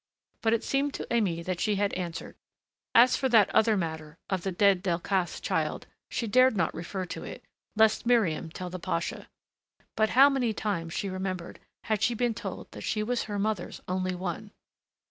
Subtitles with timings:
[0.41, 2.35] But it seemed to Aimée that she had answered.
[2.95, 7.23] As for that other matter, of the dead Delcassé child, she dared not refer to
[7.23, 9.29] it, lest Miriam tell the pasha.
[9.95, 13.79] But how many times, she remembered, had she been told that she was her mother's
[13.87, 14.49] only one!